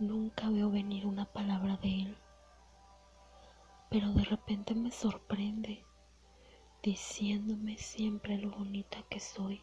Nunca 0.00 0.48
veo 0.48 0.70
venir 0.70 1.04
una 1.04 1.26
palabra 1.26 1.76
de 1.76 1.88
él, 1.88 2.16
pero 3.90 4.10
de 4.14 4.24
repente 4.24 4.74
me 4.74 4.90
sorprende, 4.90 5.84
diciéndome 6.82 7.76
siempre 7.76 8.38
lo 8.38 8.50
bonita 8.50 9.02
que 9.10 9.20
soy 9.20 9.60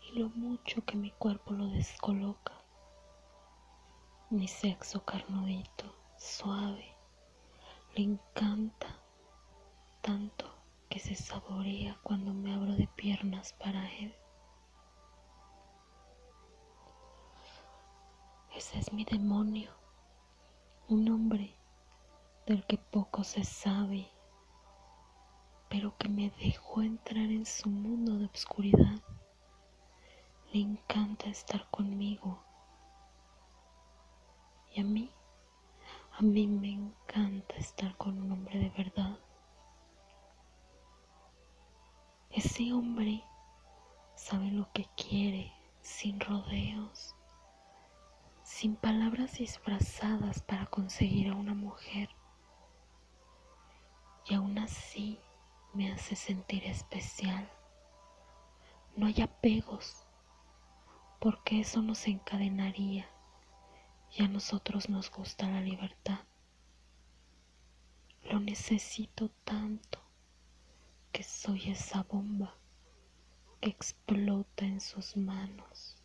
y 0.00 0.18
lo 0.18 0.30
mucho 0.30 0.82
que 0.86 0.96
mi 0.96 1.10
cuerpo 1.10 1.52
lo 1.52 1.66
descoloca. 1.66 2.54
Mi 4.30 4.48
sexo 4.48 5.04
carnudito, 5.04 5.94
suave, 6.16 6.96
le 7.94 8.02
encanta 8.02 8.98
tanto 10.00 10.50
que 10.88 11.00
se 11.00 11.14
saborea 11.14 11.98
cuando 12.02 12.32
me 12.32 12.54
abro 12.54 12.72
de 12.76 12.88
piernas 12.96 13.52
para 13.52 13.92
él. 13.98 14.14
Ese 18.56 18.78
es 18.78 18.92
mi 18.92 19.04
demonio, 19.04 19.72
un 20.86 21.08
hombre 21.08 21.56
del 22.46 22.64
que 22.66 22.78
poco 22.78 23.24
se 23.24 23.42
sabe, 23.42 24.08
pero 25.68 25.96
que 25.98 26.08
me 26.08 26.30
dejó 26.30 26.82
entrar 26.82 27.24
en 27.24 27.46
su 27.46 27.68
mundo 27.68 28.16
de 28.16 28.26
oscuridad. 28.26 29.02
Le 30.52 30.60
encanta 30.60 31.26
estar 31.26 31.68
conmigo. 31.68 32.44
Y 34.72 34.80
a 34.80 34.84
mí, 34.84 35.10
a 36.12 36.22
mí 36.22 36.46
me 36.46 36.70
encanta 36.74 37.56
estar 37.56 37.96
con 37.96 38.22
un 38.22 38.30
hombre 38.30 38.60
de 38.60 38.70
verdad. 38.70 39.18
Ese 42.30 42.72
hombre 42.72 43.24
sabe 44.14 44.52
lo 44.52 44.70
que 44.70 44.88
quiere 44.96 45.52
sin 45.80 46.20
rodeos 46.20 47.16
sin 48.54 48.76
palabras 48.76 49.38
disfrazadas 49.38 50.40
para 50.40 50.66
conseguir 50.66 51.28
a 51.28 51.34
una 51.34 51.54
mujer. 51.54 52.08
Y 54.28 54.34
aún 54.34 54.58
así 54.58 55.18
me 55.72 55.90
hace 55.90 56.14
sentir 56.14 56.62
especial. 56.64 57.50
No 58.94 59.06
hay 59.06 59.22
apegos, 59.22 60.06
porque 61.18 61.58
eso 61.58 61.82
nos 61.82 62.06
encadenaría 62.06 63.10
y 64.12 64.22
a 64.22 64.28
nosotros 64.28 64.88
nos 64.88 65.10
gusta 65.10 65.50
la 65.50 65.60
libertad. 65.60 66.20
Lo 68.22 68.38
necesito 68.38 69.30
tanto 69.42 69.98
que 71.10 71.24
soy 71.24 71.70
esa 71.70 72.04
bomba 72.04 72.56
que 73.60 73.70
explota 73.70 74.64
en 74.64 74.80
sus 74.80 75.16
manos. 75.16 76.03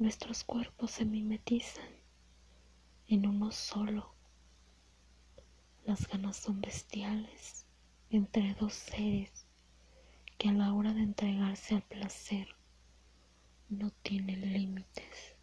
Nuestros 0.00 0.44
cuerpos 0.44 0.92
se 0.92 1.04
mimetizan 1.04 1.90
en 3.06 3.26
uno 3.26 3.52
solo. 3.52 4.14
Las 5.84 6.08
ganas 6.08 6.38
son 6.38 6.62
bestiales 6.62 7.66
entre 8.08 8.54
dos 8.54 8.72
seres 8.72 9.44
que 10.38 10.48
a 10.48 10.52
la 10.52 10.72
hora 10.72 10.94
de 10.94 11.02
entregarse 11.02 11.74
al 11.74 11.82
placer 11.82 12.48
no 13.68 13.90
tienen 14.02 14.54
límites. 14.54 15.36